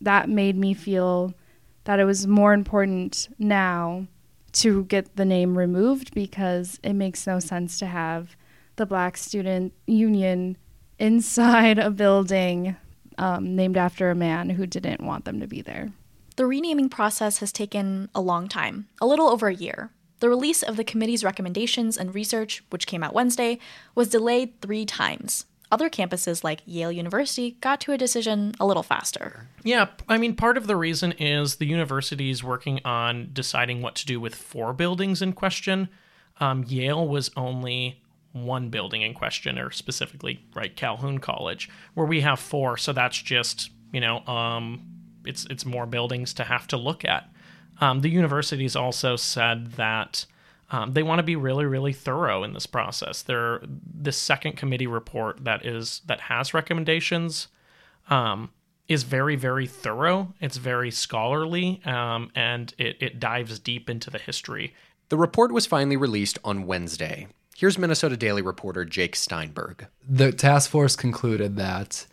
that 0.00 0.28
made 0.28 0.56
me 0.56 0.74
feel 0.74 1.34
that 1.84 2.00
it 2.00 2.04
was 2.04 2.26
more 2.26 2.52
important 2.52 3.28
now 3.38 4.06
to 4.52 4.84
get 4.84 5.16
the 5.16 5.24
name 5.24 5.58
removed 5.58 6.14
because 6.14 6.78
it 6.82 6.94
makes 6.94 7.26
no 7.26 7.38
sense 7.38 7.78
to 7.78 7.86
have 7.86 8.36
the 8.76 8.86
Black 8.86 9.16
Student 9.16 9.72
Union 9.86 10.56
inside 10.98 11.78
a 11.78 11.90
building 11.90 12.76
um, 13.18 13.54
named 13.56 13.76
after 13.76 14.10
a 14.10 14.14
man 14.14 14.50
who 14.50 14.66
didn't 14.66 15.02
want 15.02 15.24
them 15.24 15.40
to 15.40 15.46
be 15.46 15.60
there. 15.60 15.92
The 16.36 16.46
renaming 16.46 16.88
process 16.88 17.38
has 17.38 17.52
taken 17.52 18.08
a 18.14 18.20
long 18.20 18.48
time, 18.48 18.88
a 19.00 19.06
little 19.06 19.28
over 19.28 19.48
a 19.48 19.54
year. 19.54 19.90
The 20.20 20.28
release 20.28 20.62
of 20.62 20.76
the 20.76 20.84
committee's 20.84 21.24
recommendations 21.24 21.96
and 21.96 22.14
research, 22.14 22.62
which 22.70 22.86
came 22.86 23.04
out 23.04 23.14
Wednesday, 23.14 23.58
was 23.94 24.08
delayed 24.08 24.60
three 24.60 24.86
times. 24.86 25.46
Other 25.74 25.90
campuses 25.90 26.44
like 26.44 26.60
Yale 26.66 26.92
University 26.92 27.56
got 27.60 27.80
to 27.80 27.90
a 27.90 27.98
decision 27.98 28.54
a 28.60 28.64
little 28.64 28.84
faster. 28.84 29.48
Yeah, 29.64 29.88
I 30.08 30.18
mean, 30.18 30.36
part 30.36 30.56
of 30.56 30.68
the 30.68 30.76
reason 30.76 31.10
is 31.18 31.56
the 31.56 31.66
university 31.66 32.30
is 32.30 32.44
working 32.44 32.78
on 32.84 33.30
deciding 33.32 33.82
what 33.82 33.96
to 33.96 34.06
do 34.06 34.20
with 34.20 34.36
four 34.36 34.72
buildings 34.72 35.20
in 35.20 35.32
question. 35.32 35.88
Um, 36.38 36.64
Yale 36.68 37.08
was 37.08 37.28
only 37.36 38.00
one 38.30 38.68
building 38.68 39.02
in 39.02 39.14
question, 39.14 39.58
or 39.58 39.72
specifically, 39.72 40.44
right, 40.54 40.76
Calhoun 40.76 41.18
College, 41.18 41.68
where 41.94 42.06
we 42.06 42.20
have 42.20 42.38
four. 42.38 42.76
So 42.76 42.92
that's 42.92 43.20
just, 43.20 43.72
you 43.92 44.00
know, 44.00 44.24
um, 44.28 44.80
it's 45.24 45.44
it's 45.50 45.66
more 45.66 45.86
buildings 45.86 46.32
to 46.34 46.44
have 46.44 46.68
to 46.68 46.76
look 46.76 47.04
at. 47.04 47.28
Um, 47.80 48.00
the 48.00 48.10
universities 48.10 48.76
also 48.76 49.16
said 49.16 49.72
that 49.72 50.24
um, 50.70 50.92
they 50.92 51.02
want 51.02 51.18
to 51.18 51.24
be 51.24 51.36
really, 51.36 51.64
really 51.64 51.92
thorough 51.92 52.42
in 52.42 52.52
this 52.52 52.66
process. 52.66 53.22
They're 53.22 53.60
the 54.00 54.12
second 54.12 54.56
committee 54.56 54.86
report 54.86 55.44
that 55.44 55.64
is 55.64 56.02
that 56.06 56.20
has 56.22 56.54
recommendations 56.54 57.48
um, 58.10 58.50
is 58.88 59.02
very, 59.02 59.36
very 59.36 59.66
thorough. 59.66 60.34
It's 60.40 60.56
very 60.56 60.90
scholarly, 60.90 61.80
um, 61.84 62.30
and 62.34 62.74
it, 62.78 62.96
it 63.00 63.20
dives 63.20 63.58
deep 63.58 63.88
into 63.88 64.10
the 64.10 64.18
history. 64.18 64.74
The 65.08 65.16
report 65.16 65.52
was 65.52 65.66
finally 65.66 65.96
released 65.96 66.38
on 66.44 66.66
Wednesday. 66.66 67.28
Here's 67.56 67.78
Minnesota 67.78 68.16
Daily 68.16 68.42
reporter 68.42 68.84
Jake 68.84 69.14
Steinberg. 69.14 69.86
The 70.08 70.32
task 70.32 70.70
force 70.70 70.96
concluded 70.96 71.56
that 71.56 72.06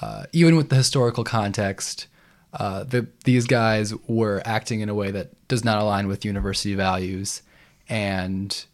uh, 0.00 0.24
even 0.32 0.56
with 0.56 0.70
the 0.70 0.76
historical 0.76 1.24
context, 1.24 2.06
uh, 2.54 2.84
the, 2.84 3.06
these 3.24 3.46
guys 3.46 3.94
were 4.06 4.40
acting 4.44 4.80
in 4.80 4.88
a 4.88 4.94
way 4.94 5.10
that 5.10 5.48
does 5.48 5.64
not 5.64 5.80
align 5.80 6.08
with 6.08 6.24
university 6.24 6.74
values 6.74 7.42
and 7.88 8.64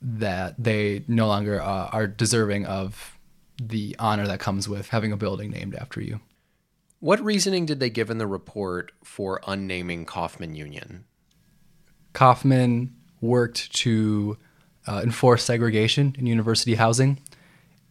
that 0.00 0.54
they 0.62 1.04
no 1.08 1.26
longer 1.26 1.60
uh, 1.60 1.88
are 1.92 2.06
deserving 2.06 2.66
of 2.66 3.18
the 3.60 3.96
honor 3.98 4.26
that 4.26 4.40
comes 4.40 4.68
with 4.68 4.88
having 4.88 5.12
a 5.12 5.16
building 5.16 5.50
named 5.50 5.74
after 5.74 6.00
you. 6.00 6.20
What 7.00 7.20
reasoning 7.20 7.66
did 7.66 7.80
they 7.80 7.90
give 7.90 8.10
in 8.10 8.18
the 8.18 8.26
report 8.26 8.92
for 9.04 9.40
unnaming 9.46 10.04
Coffman 10.04 10.56
Union? 10.56 11.04
Coffman 12.12 12.90
worked 13.20 13.72
to 13.76 14.36
uh, 14.86 15.02
enforce 15.04 15.44
segregation 15.44 16.16
in 16.18 16.26
university 16.26 16.74
housing, 16.74 17.20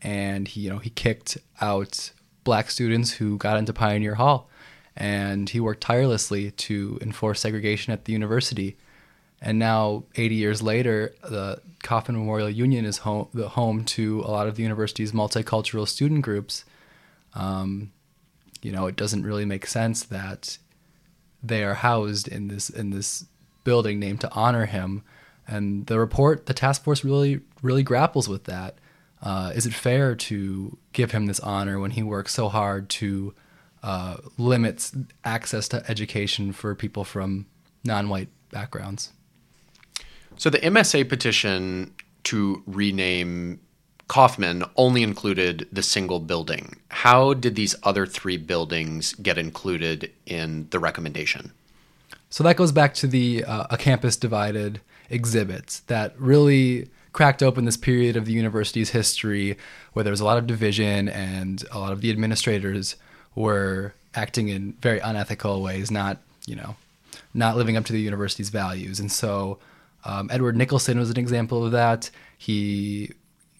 and 0.01 0.47
he, 0.47 0.61
you 0.61 0.69
know, 0.69 0.79
he 0.79 0.89
kicked 0.89 1.37
out 1.61 2.11
black 2.43 2.69
students 2.69 3.11
who 3.11 3.37
got 3.37 3.57
into 3.57 3.73
Pioneer 3.73 4.15
Hall, 4.15 4.49
and 4.95 5.49
he 5.49 5.59
worked 5.59 5.81
tirelessly 5.81 6.51
to 6.51 6.97
enforce 7.01 7.39
segregation 7.39 7.93
at 7.93 8.05
the 8.05 8.13
university. 8.13 8.77
And 9.41 9.59
now, 9.59 10.05
80 10.15 10.35
years 10.35 10.61
later, 10.61 11.13
the 11.21 11.61
Coffman 11.83 12.15
Memorial 12.15 12.49
Union 12.49 12.85
is 12.85 12.99
home, 12.99 13.27
the 13.33 13.49
home 13.49 13.85
to 13.85 14.21
a 14.21 14.31
lot 14.31 14.47
of 14.47 14.55
the 14.55 14.63
university's 14.63 15.11
multicultural 15.11 15.87
student 15.87 16.23
groups. 16.23 16.65
Um, 17.35 17.91
you 18.63 18.71
know, 18.71 18.87
it 18.87 18.95
doesn't 18.95 19.23
really 19.23 19.45
make 19.45 19.67
sense 19.67 20.03
that 20.05 20.57
they 21.43 21.63
are 21.63 21.75
housed 21.75 22.27
in 22.27 22.47
this 22.47 22.69
in 22.69 22.89
this 22.89 23.25
building 23.63 23.99
named 23.99 24.21
to 24.21 24.31
honor 24.31 24.65
him 24.65 25.03
and 25.47 25.87
the 25.87 25.99
report, 25.99 26.45
the 26.45 26.53
task 26.53 26.83
force 26.83 27.03
really, 27.03 27.39
really 27.61 27.83
grapples 27.83 28.27
with 28.27 28.43
that. 28.45 28.77
Uh, 29.21 29.51
is 29.55 29.65
it 29.65 29.73
fair 29.73 30.13
to 30.13 30.77
give 30.93 31.11
him 31.11 31.25
this 31.25 31.39
honor 31.39 31.79
when 31.79 31.91
he 31.91 32.03
works 32.03 32.33
so 32.33 32.49
hard 32.49 32.89
to 32.89 33.33
uh, 33.81 34.17
limit 34.37 34.91
access 35.23 35.67
to 35.69 35.89
education 35.89 36.51
for 36.51 36.75
people 36.75 37.03
from 37.03 37.47
non-white 37.83 38.29
backgrounds? 38.51 39.13
So 40.37 40.49
the 40.49 40.59
MSA 40.59 41.09
petition 41.09 41.93
to 42.25 42.63
rename 42.67 43.59
Coffman 44.07 44.69
only 44.77 45.03
included 45.03 45.67
the 45.71 45.83
single 45.83 46.19
building. 46.19 46.77
How 46.89 47.33
did 47.33 47.55
these 47.55 47.75
other 47.83 48.05
three 48.05 48.37
buildings 48.37 49.13
get 49.15 49.37
included 49.37 50.11
in 50.25 50.67
the 50.69 50.79
recommendation? 50.79 51.51
So 52.29 52.43
that 52.43 52.55
goes 52.55 52.71
back 52.71 52.93
to 52.95 53.07
the 53.07 53.43
uh, 53.43 53.67
a 53.69 53.77
campus 53.77 54.15
divided 54.15 54.79
exhibits 55.09 55.79
that 55.81 56.13
really 56.19 56.89
cracked 57.13 57.41
open 57.41 57.65
this 57.65 57.77
period 57.77 58.15
of 58.15 58.25
the 58.25 58.33
university's 58.33 58.91
history 58.91 59.57
where 59.93 60.03
there 60.03 60.11
was 60.11 60.19
a 60.19 60.25
lot 60.25 60.37
of 60.37 60.45
division 60.45 61.09
and 61.09 61.63
a 61.71 61.79
lot 61.79 61.91
of 61.91 62.01
the 62.01 62.11
administrators 62.11 62.95
were 63.33 63.93
acting 64.13 64.49
in 64.49 64.73
very 64.73 64.99
unethical 64.99 65.61
ways, 65.61 65.89
not, 65.89 66.17
you 66.45 66.55
know, 66.55 66.75
not 67.33 67.57
living 67.57 67.75
up 67.75 67.85
to 67.85 67.93
the 67.93 68.01
university's 68.01 68.49
values. 68.49 68.99
And 68.99 69.11
so 69.11 69.57
um, 70.05 70.29
Edward 70.31 70.55
Nicholson 70.55 70.99
was 70.99 71.09
an 71.09 71.17
example 71.17 71.65
of 71.65 71.71
that. 71.71 72.09
He 72.37 73.11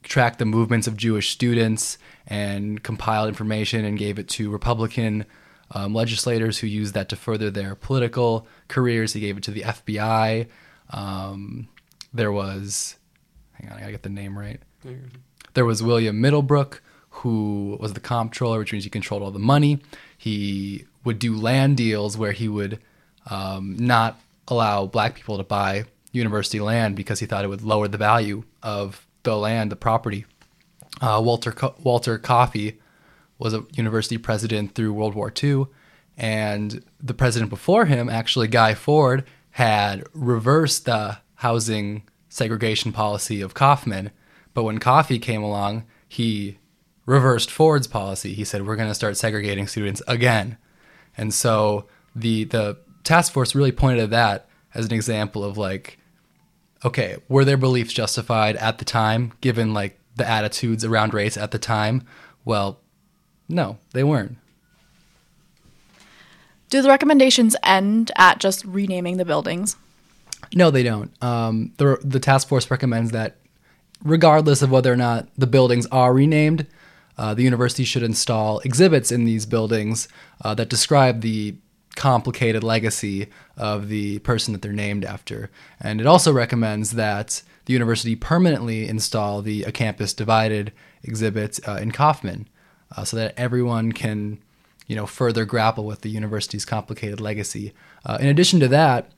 tracked 0.04 0.40
the 0.40 0.46
movements 0.46 0.88
of 0.88 0.96
Jewish 0.96 1.30
students 1.30 1.98
and 2.26 2.82
compiled 2.82 3.28
information 3.28 3.84
and 3.84 3.98
gave 3.98 4.20
it 4.20 4.30
to 4.30 4.50
Republican 4.50 5.26
um, 5.72 5.94
legislators 5.94 6.60
who 6.60 6.68
used 6.68 6.94
that 6.94 7.10
to 7.10 7.16
further 7.16 7.52
their 7.52 7.76
political 7.76 8.48
careers. 8.68 9.14
He 9.14 9.20
gave 9.20 9.38
it 9.38 9.44
to 9.44 9.52
the 9.52 9.62
FBI. 9.62 10.48
Um, 10.92 11.68
there 12.14 12.32
was, 12.32 12.96
hang 13.54 13.70
on, 13.70 13.78
I 13.78 13.80
gotta 13.82 13.92
get 13.92 14.04
the 14.04 14.10
name 14.10 14.38
right. 14.38 14.62
There 15.54 15.66
was 15.66 15.84
William 15.84 16.22
Middlebrook, 16.22 16.82
who 17.10 17.78
was 17.80 17.94
the 17.94 18.00
comptroller, 18.00 18.60
which 18.60 18.72
means 18.72 18.86
he 18.86 18.90
controlled 18.90 19.24
all 19.24 19.32
the 19.32 19.40
money. 19.40 19.82
He 20.18 20.86
would 21.04 21.20
do 21.20 21.36
land 21.36 21.78
deals 21.78 22.18
where 22.18 22.32
he 22.32 22.48
would 22.48 22.80
um, 23.30 23.76
not 23.78 24.22
allow 24.48 24.86
black 24.86 25.16
people 25.16 25.38
to 25.38 25.44
buy 25.44 25.86
university 26.12 26.60
land 26.60 26.96
because 26.96 27.20
he 27.20 27.26
thought 27.26 27.44
it 27.44 27.50
would 27.50 27.62
lower 27.62 27.88
the 27.88 27.98
value 27.98 28.44
of 28.64 29.06
the 29.24 29.38
land, 29.38 29.72
the 29.72 29.76
property. 29.76 30.26
Uh, 31.02 31.22
Walter 31.24 31.52
Co- 31.52 31.76
Walter 31.84 32.18
Coffey 32.18 32.80
was 33.38 33.54
a 33.54 33.66
university 33.74 34.18
president 34.18 34.74
through 34.74 34.94
World 34.94 35.14
War 35.14 35.32
II, 35.44 35.66
and 36.18 36.84
the 37.00 37.14
president 37.14 37.50
before 37.50 37.86
him, 37.86 38.10
actually 38.10 38.48
Guy 38.48 38.74
Ford, 38.74 39.26
had 39.52 40.04
reversed 40.14 40.86
the 40.86 41.20
housing 41.36 42.04
segregation 42.30 42.92
policy 42.92 43.42
of 43.42 43.54
Coffman. 43.54 44.12
But 44.54 44.64
when 44.64 44.80
Coffey 44.80 45.20
came 45.20 45.44
along, 45.44 45.86
he 46.08 46.58
reversed 47.06 47.52
Ford's 47.52 47.88
policy. 47.88 48.34
He 48.34 48.44
said, 48.44 48.66
we're 48.66 48.76
going 48.76 48.90
to 48.90 48.96
start 48.96 49.18
segregating 49.18 49.68
students 49.68 50.02
again. 50.08 50.58
And 51.16 51.34
so 51.34 51.88
the, 52.16 52.44
the 52.46 52.78
task 53.04 53.34
force 53.34 53.56
really 53.56 53.72
pointed 53.72 54.04
at 54.04 54.10
that 54.12 54.50
as 54.74 54.86
an 54.86 54.94
example 54.94 55.44
of 55.44 55.58
like, 55.58 55.98
okay, 56.86 57.18
were 57.28 57.46
their 57.46 57.58
beliefs 57.58 57.94
justified 57.94 58.56
at 58.58 58.78
the 58.78 58.86
time, 58.86 59.34
given 59.42 59.74
like 59.74 60.00
the 60.16 60.28
attitudes 60.28 60.86
around 60.86 61.14
race 61.14 61.38
at 61.38 61.52
the 61.52 61.60
time? 61.60 62.04
Well, 62.46 62.80
no, 63.50 63.78
they 63.94 64.04
weren't. 64.04 64.38
Do 66.70 66.82
the 66.82 66.90
recommendations 66.90 67.56
end 67.64 68.12
at 68.18 68.40
just 68.40 68.66
renaming 68.66 69.18
the 69.18 69.26
buildings? 69.26 69.78
No, 70.54 70.70
they 70.70 70.84
don't. 70.84 71.12
Um, 71.24 71.74
the 71.78 71.98
the 72.04 72.20
task 72.20 72.48
force 72.48 72.70
recommends 72.70 73.12
that, 73.12 73.38
regardless 74.04 74.62
of 74.62 74.70
whether 74.70 74.92
or 74.92 74.98
not 74.98 75.28
the 75.38 75.48
buildings 75.48 75.86
are 75.88 76.14
renamed, 76.14 76.68
uh, 77.18 77.34
the 77.34 77.44
university 77.44 77.84
should 77.84 78.04
install 78.04 78.60
exhibits 78.60 79.12
in 79.12 79.24
these 79.24 79.46
buildings 79.46 80.08
uh, 80.44 80.54
that 80.56 80.70
describe 80.70 81.22
the 81.22 81.56
complicated 81.98 82.64
legacy 82.64 83.28
of 83.58 83.90
the 83.90 84.20
person 84.20 84.54
that 84.54 84.62
they're 84.62 84.72
named 84.72 85.04
after. 85.04 85.50
And 85.82 86.00
it 86.00 86.08
also 86.08 86.32
recommends 86.32 86.92
that 86.92 87.42
the 87.66 87.74
university 87.74 88.16
permanently 88.16 88.88
install 88.88 89.42
the 89.42 89.64
A 89.64 89.72
Campus 89.72 90.14
Divided 90.14 90.72
exhibit 91.04 91.60
uh, 91.68 91.74
in 91.82 91.92
Coffman 91.92 92.46
uh, 92.96 93.04
so 93.04 93.18
that 93.18 93.34
everyone 93.36 93.92
can, 93.92 94.40
you 94.86 94.96
know, 94.96 95.06
further 95.06 95.44
grapple 95.44 95.86
with 95.86 96.02
the 96.02 96.10
university's 96.10 96.64
complicated 96.64 97.20
legacy. 97.20 97.74
Uh, 98.06 98.18
in 98.22 98.28
addition 98.28 98.60
to 98.62 98.68
that, 98.70 99.12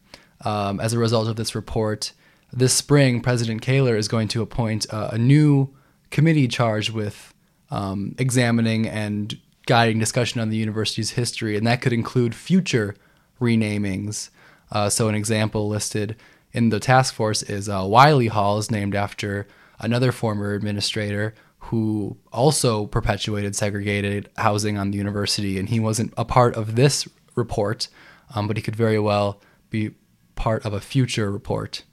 um, 0.46 0.80
as 0.80 0.94
a 0.94 1.00
result 1.00 1.28
of 1.28 1.36
this 1.36 1.54
report, 1.54 2.14
this 2.52 2.74
spring, 2.74 3.22
President 3.22 3.62
Kaler 3.62 3.96
is 3.96 4.08
going 4.08 4.30
to 4.30 4.42
appoint 4.42 4.92
uh, 4.92 5.10
a 5.12 5.18
new 5.18 5.70
committee 6.10 6.48
charged 6.48 6.92
with 6.92 7.34
um, 7.70 8.16
examining 8.18 8.88
and 8.88 9.38
guiding 9.70 10.00
discussion 10.00 10.42
on 10.42 10.50
the 10.50 10.58
university's 10.58 11.12
history, 11.12 11.56
and 11.56 11.68
that 11.68 11.80
could 11.80 11.94
include 11.94 12.34
future 12.34 12.96
renamings. 13.40 14.32
Uh, 14.72 14.90
so, 14.90 15.08
an 15.08 15.14
example 15.14 15.70
listed 15.70 16.16
in 16.52 16.70
the 16.70 16.80
task 16.80 17.14
force 17.14 17.44
is 17.44 17.70
uh, 17.70 17.86
Willey 17.88 18.28
Hall 18.28 18.58
is 18.58 18.72
named 18.72 18.96
after 18.96 19.48
another 19.78 20.12
former 20.12 20.56
administrator 20.56 21.36
who 21.60 22.18
also 22.34 22.88
perpetuated 22.88 23.56
segregated 23.56 24.28
housing 24.38 24.76
on 24.76 24.90
the 24.90 24.98
university, 24.98 25.60
and 25.60 25.70
he 25.70 25.80
wasn't 25.80 26.12
a 26.18 26.26
part 26.26 26.56
of 26.56 26.76
this 26.76 27.08
report, 27.36 27.90
um, 28.34 28.48
but 28.48 28.58
he 28.58 28.64
could 28.64 28.76
very 28.76 28.98
well 28.98 29.40
be 29.70 29.92
part 30.34 30.66
of 30.66 30.74
a 30.74 30.82
future 30.82 31.32
report. 31.32 31.84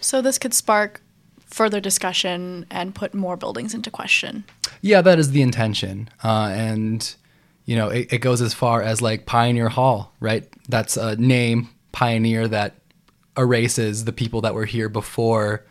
So 0.00 0.22
this 0.22 0.38
could 0.38 0.54
spark 0.54 1.02
further 1.44 1.78
discussion 1.78 2.64
and 2.70 2.94
put 2.94 3.12
more 3.12 3.36
buildings 3.36 3.74
into 3.74 3.90
question. 3.90 4.44
Yeah, 4.80 5.00
that 5.02 5.18
is 5.18 5.30
the 5.30 5.42
intention. 5.42 6.08
Uh, 6.22 6.50
and, 6.52 7.14
you 7.64 7.76
know, 7.76 7.88
it, 7.88 8.12
it, 8.12 8.18
goes 8.18 8.40
as 8.40 8.54
far 8.54 8.82
as 8.82 9.02
like 9.02 9.26
Pioneer 9.26 9.68
Hall, 9.68 10.12
right? 10.20 10.48
That's 10.68 10.96
a 10.96 11.16
name, 11.16 11.68
Pioneer, 11.92 12.48
that 12.48 12.76
erases 13.36 14.04
the 14.04 14.12
people 14.12 14.40
that 14.42 14.54
were 14.54 14.64
here 14.64 14.88
before 14.88 15.64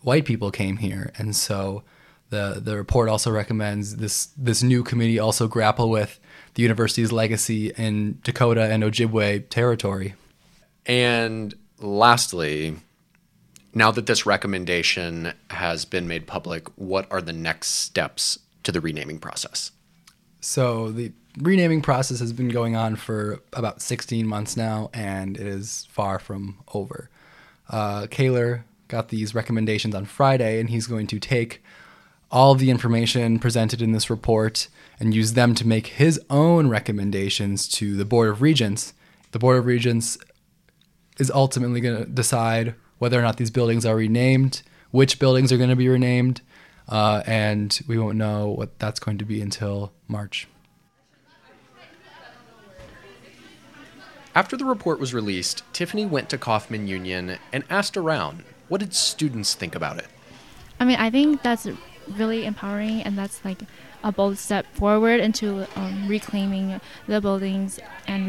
white 0.00 0.24
people 0.24 0.50
came 0.50 0.78
here. 0.78 1.12
And 1.16 1.34
so 1.34 1.82
the, 2.30 2.60
the 2.62 2.76
report 2.76 3.08
also 3.08 3.30
recommends 3.30 3.96
this, 3.96 4.26
this 4.36 4.62
new 4.62 4.82
committee 4.82 5.18
also 5.18 5.48
grapple 5.48 5.90
with 5.90 6.18
the 6.54 6.62
university's 6.62 7.12
legacy 7.12 7.72
in 7.76 8.18
Dakota 8.24 8.64
and 8.64 8.82
Ojibwe 8.82 9.48
territory. 9.48 10.14
And 10.86 11.54
lastly, 11.78 12.76
now 13.74 13.90
that 13.90 14.06
this 14.06 14.26
recommendation 14.26 15.32
has 15.50 15.84
been 15.84 16.06
made 16.06 16.26
public, 16.26 16.68
what 16.76 17.06
are 17.10 17.22
the 17.22 17.32
next 17.32 17.68
steps 17.68 18.38
to 18.64 18.72
the 18.72 18.80
renaming 18.80 19.18
process? 19.18 19.72
So 20.40 20.90
the 20.90 21.12
renaming 21.38 21.82
process 21.82 22.20
has 22.20 22.32
been 22.32 22.48
going 22.48 22.76
on 22.76 22.96
for 22.96 23.40
about 23.52 23.80
16 23.80 24.26
months 24.26 24.56
now, 24.56 24.90
and 24.92 25.36
it 25.36 25.46
is 25.46 25.86
far 25.90 26.18
from 26.18 26.58
over. 26.74 27.08
Uh, 27.70 28.06
Kaler 28.10 28.64
got 28.88 29.08
these 29.08 29.34
recommendations 29.34 29.94
on 29.94 30.04
Friday, 30.04 30.60
and 30.60 30.68
he's 30.68 30.86
going 30.86 31.06
to 31.06 31.18
take 31.18 31.62
all 32.30 32.54
the 32.54 32.70
information 32.70 33.38
presented 33.38 33.80
in 33.80 33.92
this 33.92 34.10
report 34.10 34.68
and 34.98 35.14
use 35.14 35.34
them 35.34 35.54
to 35.54 35.66
make 35.66 35.86
his 35.88 36.20
own 36.30 36.68
recommendations 36.68 37.68
to 37.68 37.96
the 37.96 38.04
Board 38.04 38.30
of 38.30 38.42
Regents. 38.42 38.94
The 39.32 39.38
Board 39.38 39.58
of 39.58 39.66
Regents 39.66 40.18
is 41.18 41.30
ultimately 41.30 41.80
going 41.80 41.98
to 41.98 42.04
decide 42.06 42.74
whether 42.98 43.18
or 43.18 43.22
not 43.22 43.36
these 43.36 43.50
buildings 43.50 43.84
are 43.84 43.96
renamed, 43.96 44.62
which 44.90 45.18
buildings 45.18 45.52
are 45.52 45.58
going 45.58 45.70
to 45.70 45.76
be 45.76 45.88
renamed, 45.88 46.40
uh, 46.88 47.22
and 47.26 47.80
we 47.86 47.98
won't 47.98 48.16
know 48.16 48.48
what 48.48 48.78
that's 48.78 49.00
going 49.00 49.18
to 49.18 49.24
be 49.24 49.40
until 49.40 49.92
March. 50.08 50.48
After 54.34 54.56
the 54.56 54.64
report 54.64 54.98
was 54.98 55.12
released, 55.12 55.62
Tiffany 55.74 56.06
went 56.06 56.30
to 56.30 56.38
Coffman 56.38 56.88
Union 56.88 57.38
and 57.52 57.64
asked 57.68 57.98
around, 57.98 58.44
what 58.68 58.80
did 58.80 58.94
students 58.94 59.54
think 59.54 59.74
about 59.74 59.98
it? 59.98 60.06
I 60.80 60.86
mean, 60.86 60.96
I 60.96 61.10
think 61.10 61.42
that's 61.42 61.68
really 62.08 62.46
empowering 62.46 63.02
and 63.02 63.16
that's 63.16 63.44
like 63.44 63.58
a 64.02 64.10
bold 64.10 64.38
step 64.38 64.66
forward 64.74 65.20
into 65.20 65.66
um, 65.78 66.08
reclaiming 66.08 66.80
the 67.06 67.20
buildings 67.20 67.78
and 68.06 68.26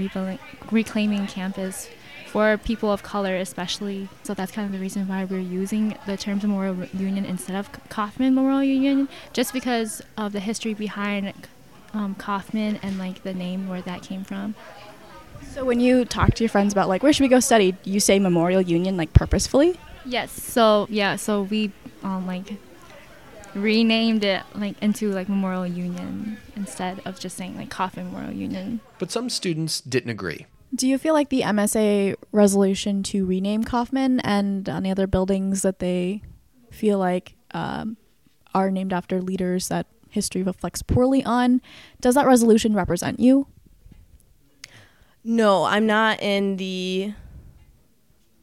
reclaiming 0.72 1.28
campus 1.28 1.89
for 2.34 2.58
people 2.58 2.91
of 2.91 3.04
color 3.04 3.36
especially. 3.36 4.10
So 4.24 4.34
that's 4.34 4.52
kind 4.52 4.65
of 4.65 4.72
the 4.72 4.80
reason 4.80 5.08
why 5.08 5.24
we're 5.24 5.38
using 5.38 5.96
the 6.08 6.17
term 6.17 6.39
Memorial 6.39 6.86
Union 6.91 7.26
instead 7.26 7.56
of 7.56 7.72
Coffman 7.89 8.34
Memorial 8.34 8.63
Union, 8.63 9.08
just 9.34 9.54
because 9.54 10.02
of 10.17 10.34
the 10.34 10.39
history 10.39 10.74
behind 10.74 11.32
um, 11.93 12.15
Coffman 12.15 12.80
and 12.82 12.98
like 12.98 13.22
the 13.22 13.36
name 13.36 13.69
where 13.69 13.84
that 13.84 14.02
came 14.02 14.24
from. 14.24 14.56
So 15.52 15.63
when 15.63 15.80
you 15.80 16.06
talk 16.06 16.34
to 16.34 16.43
your 16.43 16.50
friends 16.50 16.74
about 16.74 16.89
like 16.89 17.04
where 17.04 17.13
should 17.13 17.22
we 17.22 17.28
go 17.28 17.39
study, 17.39 17.76
you 17.84 18.00
say 18.00 18.17
Memorial 18.17 18.62
Union 18.62 18.98
like 18.98 19.13
purposefully? 19.13 19.80
Yes. 20.04 20.32
So 20.32 20.88
yeah. 20.89 21.17
So 21.17 21.43
we 21.43 21.72
um, 22.02 22.26
like 22.26 22.56
renamed 23.54 24.24
it 24.24 24.41
like 24.56 24.82
into 24.82 25.12
like 25.12 25.30
Memorial 25.30 25.67
Union 25.67 26.38
instead 26.56 27.00
of 27.06 27.19
just 27.19 27.38
saying 27.38 27.56
like 27.58 27.69
Coffman 27.69 28.06
Memorial 28.06 28.34
Union. 28.34 28.80
But 28.98 29.12
some 29.12 29.30
students 29.30 29.82
didn't 29.82 30.10
agree. 30.10 30.48
Do 30.76 30.88
you 30.88 30.98
feel 30.98 31.14
like 31.14 31.30
the 31.30 31.42
MSA 31.42 32.16
resolution 32.32 33.04
to 33.04 33.26
rename 33.26 33.64
Coffman 33.64 34.20
and 34.24 34.68
any 34.68 34.90
other 34.90 35.06
buildings 35.06 35.62
that 35.62 35.80
they 35.80 36.24
feel 36.72 36.98
like 36.98 37.36
um, 37.52 37.98
are 38.56 38.72
named 38.72 38.92
after 38.92 39.22
leaders 39.22 39.68
that 39.68 39.86
history 40.10 40.44
reflects 40.44 40.82
poorly 40.82 41.24
on, 41.24 41.62
does 42.02 42.16
that 42.16 42.26
resolution 42.26 42.74
represent 42.74 43.20
you? 43.20 43.48
No, 45.24 45.64
I'm 45.64 45.86
not 45.86 46.22
in 46.22 46.58
the 46.58 47.14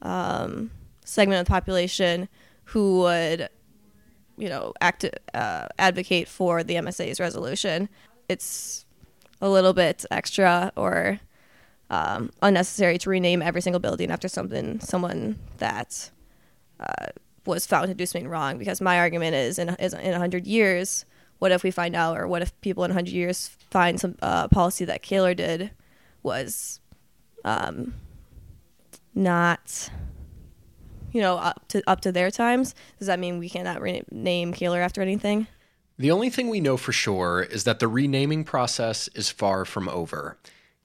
um, 0.01 0.71
segment 1.05 1.39
of 1.39 1.45
the 1.45 1.49
population 1.49 2.27
who 2.65 2.99
would, 2.99 3.49
you 4.37 4.49
know, 4.49 4.73
act 4.81 5.05
uh, 5.33 5.67
advocate 5.77 6.27
for 6.27 6.63
the 6.63 6.75
MSA's 6.75 7.19
resolution. 7.19 7.87
It's 8.27 8.85
a 9.41 9.49
little 9.49 9.73
bit 9.73 10.05
extra 10.11 10.71
or 10.75 11.19
um, 11.91 12.31
unnecessary 12.41 12.97
to 12.97 13.09
rename 13.09 13.41
every 13.41 13.61
single 13.61 13.81
building 13.81 14.11
after 14.11 14.29
something 14.29 14.79
someone 14.79 15.37
that 15.57 16.09
uh, 16.79 17.07
was 17.45 17.67
found 17.67 17.89
to 17.89 17.93
do 17.93 18.05
something 18.05 18.29
wrong. 18.29 18.57
Because 18.57 18.79
my 18.79 18.97
argument 18.97 19.35
is, 19.35 19.59
in 19.59 19.69
is 19.77 19.93
in 19.93 20.13
hundred 20.13 20.47
years, 20.47 21.05
what 21.39 21.51
if 21.51 21.63
we 21.63 21.69
find 21.69 21.95
out, 21.95 22.17
or 22.17 22.27
what 22.27 22.41
if 22.41 22.59
people 22.61 22.85
in 22.85 22.91
hundred 22.91 23.13
years 23.13 23.49
find 23.69 23.99
some 23.99 24.15
uh, 24.21 24.47
policy 24.47 24.85
that 24.85 25.03
Kaler 25.03 25.33
did 25.33 25.71
was 26.23 26.79
um, 27.43 27.93
not 29.13 29.89
you 31.11 31.19
know 31.19 31.35
up 31.37 31.67
to 31.67 31.83
up 31.87 31.99
to 32.01 32.11
their 32.13 32.31
times? 32.31 32.73
Does 32.99 33.07
that 33.07 33.19
mean 33.19 33.37
we 33.37 33.49
cannot 33.49 33.81
rename 33.81 34.53
Kaler 34.53 34.79
after 34.79 35.01
anything? 35.01 35.45
The 35.97 36.11
only 36.11 36.29
thing 36.29 36.49
we 36.49 36.61
know 36.61 36.77
for 36.77 36.93
sure 36.93 37.43
is 37.43 37.65
that 37.65 37.79
the 37.79 37.87
renaming 37.89 38.45
process 38.45 39.09
is 39.09 39.29
far 39.29 39.65
from 39.65 39.89
over 39.89 40.37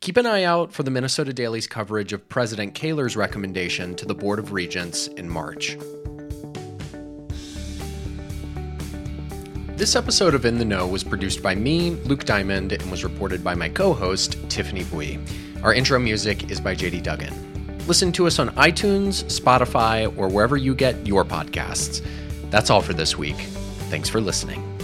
Keep 0.06 0.18
an 0.18 0.26
eye 0.26 0.44
out 0.44 0.72
for 0.72 0.84
the 0.84 0.90
Minnesota 0.92 1.32
Daily's 1.32 1.66
coverage 1.66 2.12
of 2.12 2.28
President 2.28 2.74
Kaler's 2.74 3.16
recommendation 3.16 3.96
to 3.96 4.06
the 4.06 4.14
Board 4.14 4.38
of 4.38 4.52
Regents 4.52 5.08
in 5.08 5.28
March. 5.28 5.76
This 9.76 9.96
episode 9.96 10.36
of 10.36 10.44
In 10.44 10.58
the 10.58 10.64
Know 10.64 10.86
was 10.86 11.02
produced 11.02 11.42
by 11.42 11.56
me, 11.56 11.90
Luke 12.04 12.22
Diamond, 12.24 12.70
and 12.70 12.88
was 12.88 13.02
reported 13.02 13.42
by 13.42 13.56
my 13.56 13.68
co 13.68 13.92
host, 13.92 14.38
Tiffany 14.48 14.84
Bui. 14.84 15.18
Our 15.64 15.74
intro 15.74 15.98
music 15.98 16.52
is 16.52 16.60
by 16.60 16.76
JD 16.76 17.02
Duggan. 17.02 17.34
Listen 17.88 18.12
to 18.12 18.28
us 18.28 18.38
on 18.38 18.50
iTunes, 18.50 19.24
Spotify, 19.24 20.16
or 20.16 20.28
wherever 20.28 20.56
you 20.56 20.76
get 20.76 21.04
your 21.04 21.24
podcasts. 21.24 22.00
That's 22.50 22.70
all 22.70 22.80
for 22.80 22.92
this 22.92 23.18
week. 23.18 23.38
Thanks 23.90 24.08
for 24.08 24.20
listening. 24.20 24.75